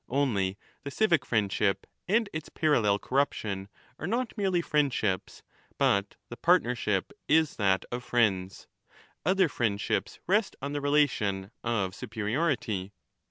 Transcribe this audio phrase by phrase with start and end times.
[0.09, 3.69] Only the civic friendship and its parallel corruption
[3.99, 5.43] are not merely, 10 friendships,
[5.77, 8.65] but the partnership is that of friends;^
[9.27, 12.93] other friendships rest on the relation of superiority.